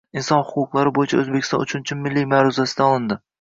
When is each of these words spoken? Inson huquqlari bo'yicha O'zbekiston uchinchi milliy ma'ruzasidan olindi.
Inson 0.19 0.39
huquqlari 0.51 0.93
bo'yicha 0.99 1.19
O'zbekiston 1.25 1.67
uchinchi 1.67 1.99
milliy 2.01 2.27
ma'ruzasidan 2.33 2.91
olindi. 2.97 3.21